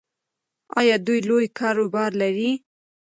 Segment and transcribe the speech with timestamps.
[0.79, 2.51] ایا دوی لوی کاروبار لري؟